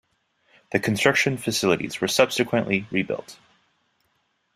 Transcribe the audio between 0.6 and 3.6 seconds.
The construction facilities were subsequently re-built.